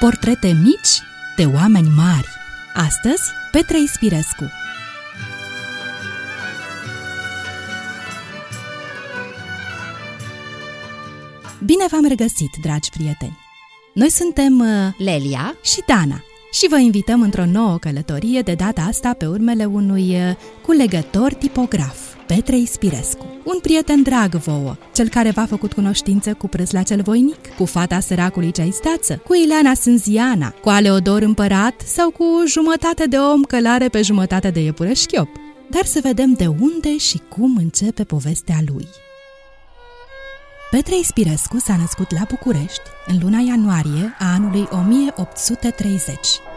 Portrete 0.00 0.46
mici 0.62 1.02
de 1.36 1.44
oameni 1.44 1.88
mari. 1.96 2.28
Astăzi, 2.74 3.22
Petre 3.50 3.80
Ispirescu. 3.80 4.50
Bine 11.64 11.84
v-am 11.90 12.04
regăsit, 12.08 12.50
dragi 12.62 12.90
prieteni! 12.90 13.38
Noi 13.94 14.10
suntem 14.10 14.58
uh, 14.58 14.66
Lelia 14.98 15.56
și 15.62 15.82
Dana 15.86 16.22
și 16.52 16.68
vă 16.68 16.78
invităm 16.78 17.22
într-o 17.22 17.46
nouă 17.46 17.78
călătorie, 17.78 18.40
de 18.40 18.54
data 18.54 18.82
asta 18.82 19.12
pe 19.12 19.26
urmele 19.26 19.64
unui 19.64 20.10
uh, 20.10 20.36
culegător 20.62 21.34
tipograf, 21.34 22.15
Petre 22.26 22.56
Ispirescu. 22.56 23.26
Un 23.44 23.58
prieten 23.62 24.02
drag 24.02 24.34
vouă, 24.34 24.76
cel 24.94 25.08
care 25.08 25.30
v-a 25.30 25.46
făcut 25.46 25.72
cunoștință 25.72 26.34
cu 26.34 26.48
la 26.70 26.82
cel 26.82 27.02
voinic, 27.02 27.54
cu 27.56 27.64
fata 27.64 28.00
săracului 28.00 28.50
ceaistață, 28.50 29.22
cu 29.24 29.34
Ileana 29.34 29.74
Sânziana, 29.74 30.50
cu 30.50 30.68
Aleodor 30.68 31.22
Împărat 31.22 31.80
sau 31.80 32.10
cu 32.10 32.24
jumătate 32.46 33.06
de 33.06 33.16
om 33.16 33.42
călare 33.42 33.88
pe 33.88 34.02
jumătate 34.02 34.50
de 34.50 34.60
iepure 34.60 34.92
șchiop. 34.92 35.28
Dar 35.70 35.84
să 35.84 36.00
vedem 36.02 36.32
de 36.32 36.46
unde 36.46 36.96
și 36.96 37.20
cum 37.28 37.56
începe 37.56 38.04
povestea 38.04 38.56
lui. 38.66 38.88
Petre 40.70 40.98
Ispirescu 40.98 41.58
s-a 41.58 41.76
născut 41.76 42.12
la 42.12 42.26
București 42.28 42.88
în 43.06 43.18
luna 43.22 43.38
ianuarie 43.38 44.16
a 44.18 44.32
anului 44.32 44.68
1830, 44.70 46.14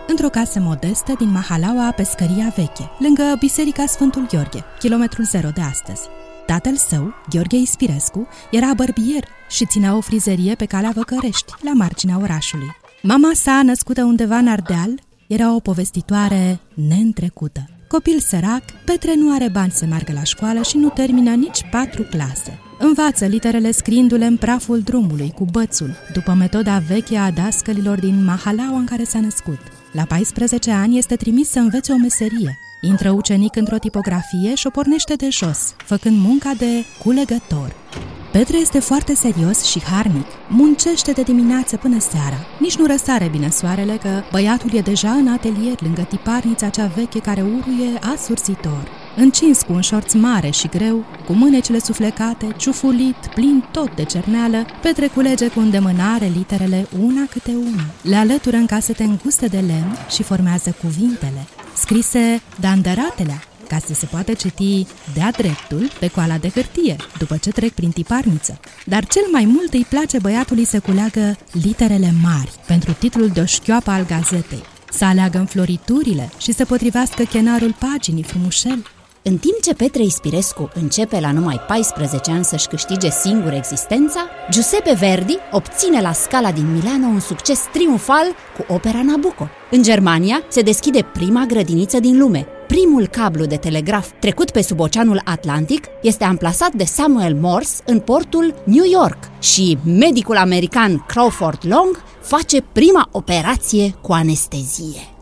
într-o 0.10 0.30
casă 0.30 0.60
modestă 0.60 1.14
din 1.18 1.32
Mahalaua 1.32 1.92
Pescăria 1.92 2.54
Veche, 2.56 2.90
lângă 3.00 3.36
Biserica 3.40 3.86
Sfântul 3.86 4.28
Gheorghe, 4.28 4.64
kilometrul 4.80 5.26
zero 5.26 5.50
de 5.50 5.62
astăzi. 5.62 6.02
Tatăl 6.46 6.76
său, 6.76 7.14
Gheorghe 7.30 7.56
Ispirescu, 7.58 8.28
era 8.52 8.74
bărbier 8.74 9.24
și 9.50 9.66
ținea 9.66 9.96
o 9.96 10.02
frizerie 10.02 10.56
pe 10.56 10.66
calea 10.66 10.92
Văcărești, 10.96 11.54
la 11.62 11.74
marginea 11.74 12.18
orașului. 12.22 12.76
Mama 13.02 13.32
sa, 13.34 13.62
născută 13.64 14.04
undeva 14.04 14.38
în 14.38 14.48
Ardeal, 14.48 15.02
era 15.28 15.54
o 15.54 15.60
povestitoare 15.60 16.60
neîntrecută. 16.74 17.70
Copil 17.88 18.20
sărac, 18.20 18.64
Petre 18.86 19.16
nu 19.16 19.34
are 19.34 19.50
bani 19.50 19.72
să 19.72 19.86
meargă 19.86 20.12
la 20.12 20.24
școală 20.24 20.62
și 20.62 20.78
nu 20.78 20.90
termină 20.90 21.34
nici 21.34 21.66
patru 21.72 22.04
clase. 22.04 22.60
Învață 22.82 23.26
literele 23.26 23.72
scriindu-le 23.72 24.26
în 24.26 24.38
praful 24.38 24.80
drumului, 24.80 25.32
cu 25.36 25.46
bățul, 25.52 25.96
după 26.14 26.34
metoda 26.34 26.78
veche 26.88 27.18
a 27.18 27.32
dascălilor 27.32 28.00
din 28.00 28.24
Mahalaua 28.24 28.78
în 28.78 28.86
care 28.86 29.04
s-a 29.04 29.20
născut. 29.20 29.60
La 29.92 30.04
14 30.04 30.72
ani 30.72 30.98
este 30.98 31.16
trimis 31.16 31.50
să 31.50 31.60
învețe 31.60 31.92
o 31.92 31.96
meserie. 31.96 32.60
Intră 32.82 33.12
ucenic 33.12 33.56
într-o 33.56 33.78
tipografie 33.78 34.56
și 34.56 34.68
o 34.68 34.70
pornește 34.70 35.14
de 35.14 35.30
jos, 35.30 35.74
făcând 35.78 36.18
munca 36.18 36.54
de 36.58 36.86
culegător. 37.04 37.76
Petre 38.32 38.58
este 38.58 38.80
foarte 38.80 39.14
serios 39.14 39.64
și 39.64 39.84
harnic. 39.84 40.26
Muncește 40.50 41.12
de 41.12 41.22
dimineață 41.22 41.78
până 41.78 42.00
seara. 42.00 42.38
Nici 42.60 42.78
nu 42.78 42.86
răsare 42.86 43.28
bine 43.32 43.50
soarele 43.50 43.98
că 44.02 44.22
băiatul 44.32 44.74
e 44.74 44.82
deja 44.82 45.12
în 45.12 45.28
atelier 45.28 45.82
lângă 45.82 46.02
tiparnița 46.02 46.70
cea 46.70 46.86
veche 46.86 47.20
care 47.20 47.42
uruie 47.42 48.00
asursitor. 48.14 48.99
Încins 49.16 49.62
cu 49.62 49.74
un 49.74 49.82
șorț 49.82 50.14
mare 50.14 50.50
și 50.50 50.68
greu, 50.68 51.06
cu 51.26 51.34
mânecile 51.34 51.80
suflecate, 51.80 52.48
ciufulit, 52.58 53.16
plin 53.34 53.66
tot 53.72 53.96
de 53.96 54.04
cerneală, 54.04 54.66
Petre 54.82 55.08
culege 55.08 55.48
cu 55.48 55.60
îndemânare 55.60 56.32
literele 56.36 56.88
una 57.00 57.26
câte 57.30 57.52
una. 57.52 57.84
Le 58.02 58.16
alătură 58.16 58.56
în 58.56 58.66
casete 58.66 59.04
înguste 59.04 59.48
de 59.48 59.58
lemn 59.58 59.98
și 60.10 60.24
formează 60.24 60.76
cuvintele, 60.82 61.48
scrise 61.76 62.42
dandăratelea, 62.60 63.44
ca 63.68 63.78
să 63.86 63.94
se 63.94 64.06
poată 64.06 64.34
citi 64.34 64.86
de-a 65.14 65.32
dreptul 65.32 65.90
pe 66.00 66.08
coala 66.08 66.38
de 66.38 66.50
hârtie, 66.50 66.96
după 67.18 67.38
ce 67.38 67.50
trec 67.50 67.74
prin 67.74 67.92
tiparniță. 67.92 68.60
Dar 68.86 69.06
cel 69.06 69.24
mai 69.32 69.46
mult 69.46 69.74
îi 69.74 69.86
place 69.90 70.20
băiatului 70.20 70.66
să 70.66 70.80
culeagă 70.80 71.38
literele 71.52 72.14
mari 72.22 72.52
pentru 72.68 72.94
titlul 72.94 73.28
de 73.28 73.42
o 73.42 73.46
șchioapă 73.46 73.92
al 73.92 74.06
gazetei, 74.06 74.64
să 74.92 75.06
aleagă 75.06 75.38
înfloriturile 75.38 76.32
și 76.38 76.52
să 76.52 76.66
potrivească 76.66 77.24
chenarul 77.24 77.76
paginii 77.80 78.24
frumușel. 78.24 78.86
În 79.30 79.38
timp 79.38 79.62
ce 79.62 79.74
Petre 79.74 80.04
Ispirescu 80.04 80.70
începe 80.74 81.20
la 81.20 81.32
numai 81.32 81.60
14 81.68 82.32
ani 82.32 82.44
să-și 82.44 82.68
câștige 82.68 83.10
singur 83.10 83.54
existența, 83.54 84.20
Giuseppe 84.50 84.94
Verdi 84.94 85.38
obține 85.52 86.02
la 86.02 86.12
Scala 86.12 86.52
din 86.52 86.72
Milano 86.72 87.06
un 87.06 87.20
succes 87.20 87.60
triumfal 87.74 88.26
cu 88.58 88.74
opera 88.74 89.02
Nabucco. 89.04 89.48
În 89.72 89.84
Germania 89.84 90.44
se 90.48 90.62
deschide 90.62 91.06
prima 91.14 91.46
grădiniță 91.48 92.00
din 92.00 92.18
lume, 92.18 92.48
primul 92.68 93.08
cablu 93.08 93.46
de 93.46 93.56
telegraf 93.56 94.10
trecut 94.20 94.52
pe 94.52 94.62
sub 94.62 94.80
Oceanul 94.80 95.22
Atlantic 95.26 95.86
este 96.02 96.24
amplasat 96.24 96.74
de 96.74 96.84
Samuel 96.84 97.34
Morse 97.34 97.82
în 97.86 98.00
portul 98.00 98.54
New 98.64 98.86
York 98.92 99.18
și 99.40 99.78
medicul 99.84 100.38
american 100.38 101.06
Crawford 101.08 101.60
Long 101.62 102.04
face 102.22 102.62
prima 102.62 103.10
operație 103.12 103.96
cu 104.02 104.12
anestezie. 104.12 105.19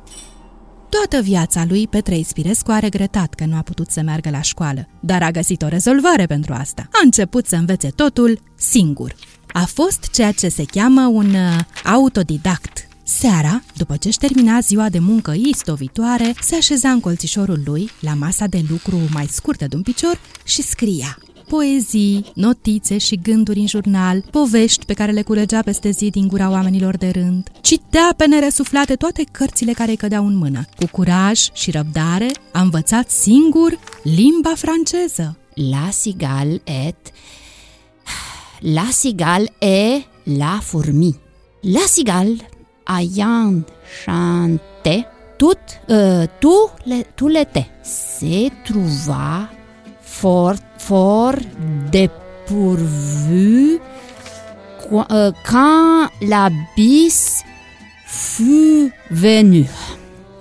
Toată 0.90 1.24
viața 1.24 1.66
lui, 1.68 1.88
Petre 1.88 2.18
Ispirescu 2.18 2.72
a 2.72 2.80
regretat 2.80 3.34
că 3.34 3.46
nu 3.46 3.56
a 3.56 3.62
putut 3.62 3.90
să 3.90 4.02
meargă 4.02 4.30
la 4.30 4.42
școală, 4.42 4.88
dar 5.00 5.22
a 5.24 5.32
găsit 5.32 5.62
o 5.62 5.68
rezolvare 5.68 6.26
pentru 6.26 6.54
asta. 6.54 6.88
A 6.92 7.00
început 7.04 7.46
să 7.46 7.56
învețe 7.56 7.90
totul 7.90 8.42
singur. 8.56 9.16
A 9.48 9.66
fost 9.66 10.10
ceea 10.12 10.32
ce 10.32 10.50
se 10.50 10.64
cheamă 10.66 11.02
un 11.02 11.34
uh, 11.34 11.60
autodidact, 11.84 12.88
Seara, 13.04 13.62
după 13.76 13.98
ce 13.98 14.08
își 14.08 14.18
termina 14.18 14.60
ziua 14.60 14.90
de 14.90 15.00
muncă 15.00 15.34
istovitoare, 15.38 16.34
se 16.42 16.56
așeza 16.56 16.90
în 16.90 17.00
colțișorul 17.00 17.62
lui, 17.66 17.90
la 18.00 18.14
masa 18.14 18.46
de 18.46 18.62
lucru 18.70 19.00
mai 19.14 19.26
scurtă 19.26 19.66
de 19.68 19.76
un 19.76 19.82
picior, 19.82 20.20
și 20.44 20.62
scria 20.62 21.18
poezii, 21.48 22.32
notițe 22.34 22.98
și 22.98 23.20
gânduri 23.24 23.60
în 23.60 23.68
jurnal, 23.68 24.24
povești 24.32 24.86
pe 24.86 24.94
care 24.94 25.12
le 25.12 25.22
culegea 25.22 25.62
peste 25.62 25.90
zi 25.90 26.10
din 26.10 26.28
gura 26.28 26.50
oamenilor 26.50 26.98
de 26.98 27.10
rând. 27.10 27.50
Citea 27.62 28.14
pe 28.18 28.28
neresuflate 28.28 28.96
toate 28.96 29.24
cărțile 29.32 29.72
care 29.72 29.90
îi 29.90 29.98
cădeau 29.98 30.26
în 30.26 30.36
mână. 30.36 30.66
Cu 30.76 30.86
curaj 30.92 31.40
și 31.54 31.72
răbdare 31.72 32.28
a 32.52 32.62
învățat 32.62 33.10
singur 33.10 33.80
limba 34.04 34.54
franceză. 34.56 35.38
La 35.54 35.90
sigal 35.92 36.62
et... 36.64 37.12
La 38.60 38.88
sigal 38.92 39.44
e 39.60 40.06
la 40.24 40.60
fourmi. 40.62 41.16
La 41.62 41.86
sigal 41.88 42.28
ayant 42.84 43.68
chanté 44.04 45.06
tout, 45.38 45.58
euh, 45.90 46.26
tout 46.40 46.70
le, 46.86 47.04
tout 47.16 47.30
l'été, 47.30 47.66
se 47.84 48.50
trouva 48.64 49.50
fort, 50.20 50.64
fort 50.78 51.44
dépourvu 51.92 53.80
euh, 54.92 55.32
quand 55.46 56.10
la 56.28 56.50
bis 56.76 57.44
fut 58.08 58.92
venue. 59.10 59.70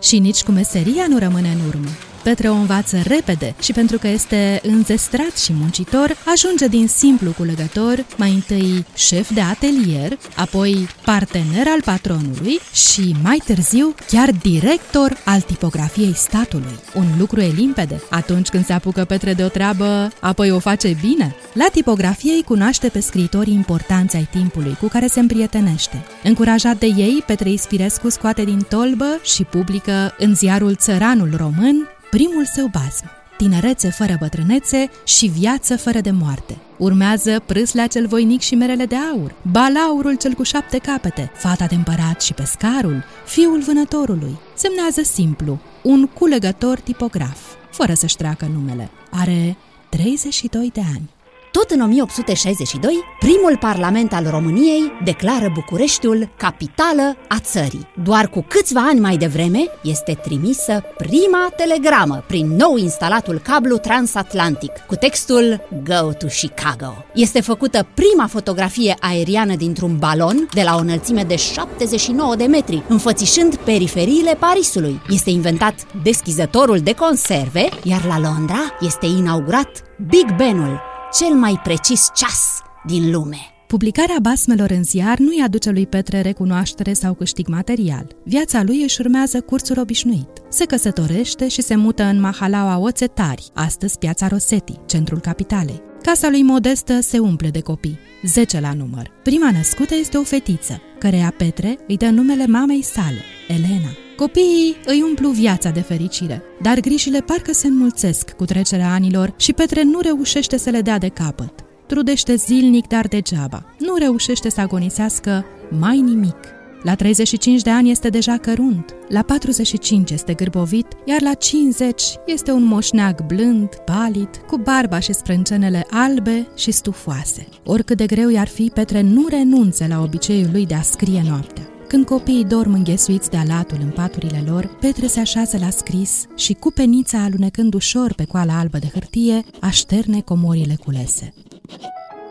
Și 0.03 0.19
nici 0.19 0.43
cu 0.43 0.53
meseria 0.53 1.07
nu 1.09 1.19
rămâne 1.19 1.49
în 1.49 1.61
urmă. 1.69 1.89
Petre 2.27 2.49
o 2.49 2.55
învață 2.55 3.03
repede 3.05 3.55
și 3.61 3.73
pentru 3.73 3.99
că 3.99 4.09
este 4.09 4.61
înzestrat 4.63 5.37
și 5.37 5.53
muncitor, 5.53 6.17
ajunge 6.33 6.67
din 6.67 6.89
simplu 6.89 7.31
culegător, 7.31 8.07
mai 8.17 8.33
întâi 8.33 8.87
șef 8.95 9.33
de 9.35 9.41
atelier, 9.41 10.19
apoi 10.37 10.89
partener 11.05 11.67
al 11.67 11.83
patronului 11.85 12.61
și 12.73 13.17
mai 13.23 13.43
târziu 13.45 13.95
chiar 14.07 14.31
director 14.31 15.17
al 15.25 15.41
tipografiei 15.41 16.15
statului. 16.15 16.79
Un 16.95 17.05
lucru 17.19 17.41
e 17.41 17.53
limpede. 17.57 18.03
Atunci 18.11 18.49
când 18.49 18.65
se 18.65 18.73
apucă 18.73 19.05
Petre 19.05 19.33
de 19.35 19.45
o 19.45 19.49
treabă, 19.49 20.11
apoi 20.21 20.51
o 20.51 20.59
face 20.59 20.97
bine. 21.01 21.35
La 21.53 21.67
tipografie 21.73 22.33
îi 22.33 22.43
cunoaște 22.43 22.89
pe 22.89 23.01
scriitorii 23.01 23.55
importanți 23.55 24.17
ai 24.17 24.29
timpului 24.31 24.77
cu 24.81 24.87
care 24.89 25.07
se 25.07 25.21
împrietenește. 25.21 26.05
Încurajat 26.23 26.79
de 26.79 26.87
ei, 26.87 27.23
Petre 27.27 27.51
Ispirescu 27.51 28.09
scoate 28.09 28.45
din 28.45 28.67
tolbă 28.69 29.21
și 29.23 29.45
publică 29.45 30.15
în 30.19 30.35
ziarul 30.35 30.75
Țăranul 30.75 31.35
Român 31.37 31.91
primul 32.17 32.45
său 32.55 32.67
bazm, 32.67 33.05
tinerețe 33.37 33.91
fără 33.91 34.17
bătrânețe 34.19 34.91
și 35.05 35.27
viață 35.27 35.77
fără 35.77 36.01
de 36.01 36.11
moarte. 36.11 36.57
Urmează 36.79 37.43
prâslea 37.47 37.87
cel 37.87 38.07
voinic 38.07 38.41
și 38.41 38.55
merele 38.55 38.85
de 38.85 38.95
aur, 39.13 39.35
balaurul 39.51 40.17
cel 40.17 40.33
cu 40.33 40.43
șapte 40.43 40.79
capete, 40.79 41.31
fata 41.35 41.67
de 41.67 41.75
împărat 41.75 42.21
și 42.23 42.33
pescarul, 42.35 43.05
fiul 43.27 43.61
vânătorului. 43.61 44.39
Semnează 44.55 45.03
simplu, 45.03 45.59
un 45.83 46.07
culegător 46.07 46.81
tipograf, 46.81 47.41
fără 47.71 47.95
să-și 47.95 48.17
treacă 48.17 48.51
numele. 48.53 48.91
Are 49.11 49.57
32 49.89 50.71
de 50.75 50.81
ani. 50.95 51.16
Tot 51.57 51.71
în 51.71 51.81
1862, 51.81 53.05
primul 53.19 53.57
parlament 53.61 54.13
al 54.13 54.27
României 54.31 54.93
declară 55.05 55.51
Bucureștiul 55.55 56.29
capitală 56.37 57.17
a 57.29 57.39
țării. 57.41 57.89
Doar 58.05 58.29
cu 58.29 58.45
câțiva 58.49 58.81
ani 58.81 59.01
mai 59.01 59.17
devreme 59.17 59.59
este 59.83 60.19
trimisă 60.23 60.83
prima 60.97 61.53
telegramă 61.57 62.25
prin 62.27 62.47
nou 62.47 62.77
instalatul 62.77 63.39
cablu 63.39 63.77
transatlantic 63.77 64.73
cu 64.87 64.95
textul 64.95 65.61
Go 65.85 66.13
to 66.13 66.27
Chicago. 66.27 67.05
Este 67.15 67.41
făcută 67.41 67.87
prima 67.95 68.27
fotografie 68.27 68.97
aeriană 69.01 69.55
dintr-un 69.55 69.97
balon 69.99 70.49
de 70.55 70.63
la 70.63 70.75
o 70.75 70.79
înălțime 70.79 71.23
de 71.23 71.37
79 71.37 72.37
de 72.37 72.45
metri, 72.45 72.83
înfățișând 72.89 73.57
periferiile 73.57 74.37
Parisului. 74.39 75.01
Este 75.09 75.31
inventat 75.31 75.87
deschizătorul 76.03 76.79
de 76.79 76.93
conserve, 76.93 77.69
iar 77.83 78.05
la 78.05 78.19
Londra 78.21 78.77
este 78.81 79.07
inaugurat 79.07 79.69
Big 80.09 80.37
Ben-ul, 80.37 80.86
cel 81.13 81.35
mai 81.35 81.61
precis 81.63 82.11
ceas 82.15 82.61
din 82.87 83.11
lume. 83.11 83.39
Publicarea 83.67 84.17
basmelor 84.23 84.71
în 84.71 84.85
ziar 84.85 85.19
nu-i 85.19 85.43
aduce 85.45 85.71
lui 85.71 85.87
Petre 85.87 86.21
recunoaștere 86.21 86.93
sau 86.93 87.15
câștig 87.15 87.49
material. 87.49 88.07
Viața 88.25 88.63
lui 88.63 88.83
își 88.83 89.01
urmează 89.01 89.41
cursul 89.41 89.79
obișnuit. 89.79 90.29
Se 90.49 90.65
căsătorește 90.65 91.49
și 91.49 91.63
se 91.63 91.77
mută 91.77 92.03
în 92.03 92.21
Mahalaua 92.21 92.79
Oțetari, 92.79 93.51
astăzi 93.55 93.99
piața 93.99 94.29
Rosetti, 94.29 94.81
centrul 94.87 95.21
capitalei. 95.21 95.83
Casa 96.03 96.29
lui 96.31 96.43
Modestă 96.43 97.01
se 97.01 97.19
umple 97.19 97.51
de 97.51 97.61
copii, 97.61 97.99
10 98.23 98.61
la 98.61 98.73
număr. 98.73 99.11
Prima 99.23 99.51
născută 99.51 99.95
este 99.95 100.17
o 100.17 100.23
fetiță, 100.23 100.81
căreia 100.99 101.35
Petre 101.37 101.79
îi 101.89 101.97
dă 101.97 102.09
numele 102.09 102.47
mamei 102.47 102.83
sale, 102.83 103.21
Elena. 103.49 104.06
Copiii 104.17 104.77
îi 104.85 105.03
umplu 105.03 105.29
viața 105.29 105.71
de 105.71 105.81
fericire, 105.81 106.43
dar 106.63 106.81
grijile 106.81 107.21
parcă 107.21 107.53
se 107.53 107.67
înmulțesc 107.67 108.31
cu 108.31 108.45
trecerea 108.45 108.93
anilor 108.93 109.35
și 109.37 109.53
Petre 109.53 109.83
nu 109.83 110.01
reușește 110.01 110.57
să 110.57 110.71
le 110.71 110.81
dea 110.81 110.99
de 110.99 111.09
capăt. 111.09 111.53
Trudește 111.87 112.35
zilnic, 112.35 112.87
dar 112.87 113.07
degeaba. 113.07 113.75
Nu 113.79 113.97
reușește 113.97 114.51
să 114.51 114.61
agonisească 114.61 115.45
mai 115.79 116.01
nimic. 116.01 116.37
La 116.83 116.95
35 116.95 117.63
de 117.63 117.71
ani 117.71 117.91
este 117.91 118.09
deja 118.09 118.37
cărunt, 118.37 118.95
la 119.09 119.23
45 119.23 120.11
este 120.11 120.35
gârbovit, 120.35 120.87
iar 121.05 121.23
la 121.23 121.35
50 121.35 122.03
este 122.27 122.51
un 122.51 122.65
moșneag 122.65 123.27
blând, 123.27 123.69
palid, 123.85 124.29
cu 124.47 124.57
barba 124.57 124.99
și 124.99 125.13
sprâncenele 125.13 125.87
albe 125.91 126.49
și 126.55 126.71
stufoase. 126.71 127.49
Oricât 127.65 127.97
de 127.97 128.07
greu 128.07 128.29
i-ar 128.29 128.49
fi, 128.49 128.71
Petre 128.75 129.01
nu 129.01 129.27
renunță 129.29 129.87
la 129.89 130.01
obiceiul 130.01 130.49
lui 130.53 130.67
de 130.67 130.75
a 130.75 130.83
scrie 130.83 131.23
noaptea. 131.29 131.76
Când 131.89 132.05
copiii 132.05 132.45
dorm 132.45 132.73
înghesuiți 132.73 133.31
de 133.31 133.37
alatul 133.37 133.79
în 133.81 133.91
paturile 133.91 134.43
lor, 134.47 134.77
Petre 134.81 135.07
se 135.07 135.21
așează 135.21 135.59
la 135.59 135.71
scris 135.71 136.27
și 136.37 136.53
cu 136.53 136.71
penița 136.71 137.23
alunecând 137.23 137.75
ușor 137.75 138.13
pe 138.13 138.25
coala 138.25 138.59
albă 138.59 138.79
de 138.79 138.87
hârtie, 138.93 139.45
așterne 139.61 140.21
comorile 140.21 140.77
culese. 140.85 141.35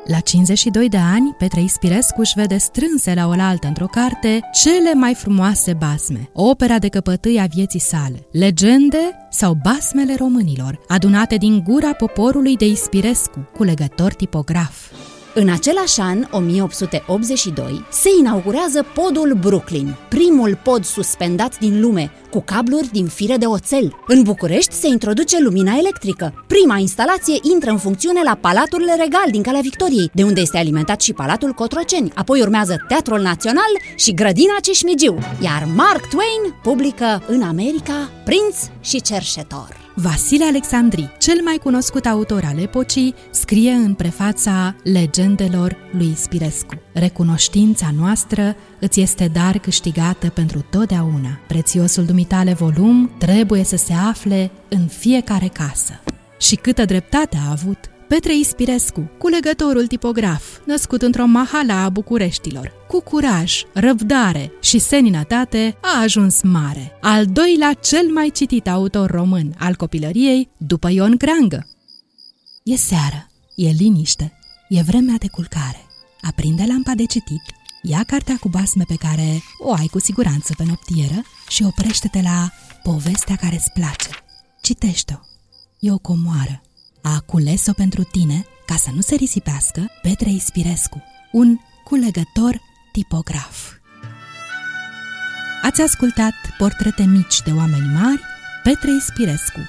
La 0.06 0.20
52 0.20 0.90
de 0.90 0.98
ani, 0.98 1.36
Petre 1.38 1.62
Ispirescu 1.62 2.20
își 2.20 2.34
vede 2.36 2.58
strânse 2.58 3.14
la 3.14 3.28
oaltă 3.28 3.68
într-o 3.68 3.86
carte 3.86 4.40
cele 4.64 4.94
mai 4.94 5.14
frumoase 5.14 5.74
basme, 5.74 6.30
opera 6.34 6.80
de 6.80 6.88
căpătâi 6.88 7.40
a 7.40 7.46
vieții 7.46 7.80
sale, 7.80 8.28
legende 8.32 9.28
sau 9.30 9.58
basmele 9.64 10.16
românilor, 10.16 10.80
adunate 10.88 11.36
din 11.36 11.64
gura 11.64 11.94
poporului 11.94 12.56
de 12.56 12.66
Ispirescu, 12.66 13.50
culegător 13.58 14.14
tipograf. 14.14 14.92
În 15.38 15.50
același 15.50 16.00
an, 16.00 16.28
1882, 16.32 17.86
se 17.92 18.10
inaugurează 18.20 18.86
podul 18.94 19.38
Brooklyn, 19.42 19.96
primul 20.10 20.60
pod 20.64 20.84
suspendat 20.86 21.60
din 21.60 21.82
lume, 21.82 22.12
cu 22.32 22.42
cabluri 22.42 22.90
din 22.92 23.08
fire 23.08 23.38
de 23.38 23.46
oțel. 23.46 23.96
În 24.08 24.24
București 24.24 24.74
se 24.74 24.88
introduce 24.88 25.40
lumina 25.40 25.76
electrică. 25.78 26.44
Prima 26.48 26.78
instalație 26.78 27.38
intră 27.54 27.70
în 27.70 27.78
funcțiune 27.78 28.22
la 28.24 28.38
Palatul 28.42 28.86
Regal 28.98 29.28
din 29.32 29.42
Calea 29.42 29.62
Victoriei, 29.62 30.12
de 30.14 30.24
unde 30.24 30.42
este 30.42 30.58
alimentat 30.58 31.02
și 31.02 31.14
Palatul 31.14 31.52
Cotroceni. 31.52 32.12
Apoi 32.16 32.42
urmează 32.42 32.86
Teatrul 32.88 33.22
Național 33.22 33.72
și 33.96 34.14
Grădina 34.14 34.56
Ceșmigiu, 34.62 35.18
iar 35.42 35.68
Mark 35.76 36.08
Twain 36.08 36.56
publică 36.64 37.24
în 37.28 37.42
America 37.42 38.10
Prinț 38.26 38.56
și 38.82 39.02
Cerșetor. 39.02 39.85
Vasile 39.98 40.46
Alexandri, 40.46 41.12
cel 41.20 41.42
mai 41.44 41.58
cunoscut 41.64 42.06
autor 42.06 42.44
al 42.46 42.60
epocii, 42.60 43.16
scrie 43.32 43.72
în 43.72 43.94
prefața 43.94 44.76
legendelor 44.84 45.76
lui 45.92 46.14
Spirescu. 46.16 46.74
Recunoștința 46.94 47.90
noastră 47.98 48.56
îți 48.80 49.02
este 49.02 49.28
dar 49.28 49.58
câștigată 49.58 50.30
pentru 50.30 50.66
totdeauna. 50.70 51.40
Prețiosul 51.48 52.06
dumitale 52.06 52.54
volum 52.54 53.12
trebuie 53.18 53.64
să 53.64 53.76
se 53.76 53.94
afle 53.94 54.52
în 54.70 54.88
fiecare 54.88 55.48
casă. 55.48 56.00
Și 56.40 56.56
câtă 56.56 56.86
dreptate 56.86 57.38
a 57.48 57.52
avut 57.52 57.78
Petre 58.08 58.36
Ispirescu, 58.36 59.10
culegătorul 59.18 59.88
tipograf, 59.88 60.44
născut 60.66 61.02
într-o 61.02 61.26
mahala 61.26 61.84
a 61.84 61.90
Bucureștilor, 61.90 62.74
cu 62.88 63.02
curaj, 63.02 63.64
răbdare 63.74 64.52
și 64.62 64.80
seninătate, 64.80 65.78
a 65.82 66.02
ajuns 66.02 66.42
mare, 66.42 66.98
al 67.02 67.26
doilea 67.26 67.74
cel 67.74 68.08
mai 68.14 68.30
citit 68.30 68.68
autor 68.68 69.10
român 69.10 69.56
al 69.60 69.76
copilăriei 69.76 70.50
după 70.58 70.90
Ion 70.90 71.18
Creangă. 71.18 71.68
E 72.64 72.76
seară, 72.76 73.32
e 73.56 73.70
liniște, 73.70 74.34
e 74.70 74.82
vremea 74.82 75.16
de 75.20 75.28
culcare. 75.28 75.86
Aprinde 76.22 76.64
lampa 76.68 76.94
de 76.96 77.06
citit, 77.06 77.44
ia 77.82 78.04
cartea 78.08 78.38
cu 78.40 78.50
basme 78.50 78.84
pe 78.88 78.96
care 78.96 79.42
o 79.60 79.74
ai 79.74 79.88
cu 79.92 80.00
siguranță 80.00 80.54
pe 80.58 80.64
noptieră 80.68 81.22
și 81.48 81.64
oprește-te 81.64 82.22
la 82.22 82.50
povestea 82.84 83.36
care 83.36 83.56
îți 83.56 83.72
place. 83.72 84.10
Citește-o. 84.62 85.20
E 85.80 85.92
o 85.92 85.98
comoară 85.98 86.65
a 87.08 87.20
cules-o 87.26 87.74
pentru 87.74 88.04
tine 88.04 88.46
ca 88.66 88.76
să 88.76 88.90
nu 88.96 89.02
se 89.02 89.16
risipească 89.16 89.88
Petre 90.02 90.30
Ispirescu, 90.30 91.04
un 91.32 91.58
culegător 91.84 92.62
tipograf. 92.92 93.72
Ați 95.62 95.82
ascultat 95.82 96.34
portrete 96.58 97.04
mici 97.04 97.42
de 97.42 97.52
oameni 97.52 97.88
mari, 97.94 98.22
Petre 98.64 98.92
Ispirescu. 98.92 99.60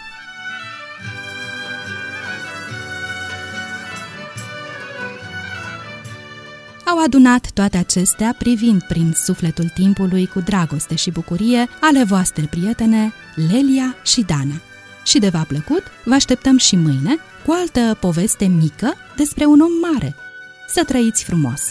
Au 6.86 7.02
adunat 7.04 7.50
toate 7.50 7.76
acestea 7.76 8.34
privind 8.38 8.82
prin 8.82 9.12
sufletul 9.12 9.68
timpului 9.68 10.26
cu 10.26 10.40
dragoste 10.40 10.94
și 10.94 11.10
bucurie 11.10 11.68
ale 11.80 12.04
voastre 12.04 12.46
prietene 12.46 13.12
Lelia 13.34 13.96
și 14.04 14.22
Dana 14.22 14.60
și 15.06 15.18
de 15.18 15.28
v-a 15.28 15.44
plăcut, 15.48 15.82
vă 16.04 16.14
așteptăm 16.14 16.56
și 16.56 16.76
mâine 16.76 17.16
cu 17.44 17.52
altă 17.52 17.96
poveste 18.00 18.44
mică 18.44 18.94
despre 19.16 19.44
un 19.44 19.60
om 19.60 19.92
mare. 19.92 20.14
Să 20.68 20.84
trăiți 20.84 21.24
frumos! 21.24 21.62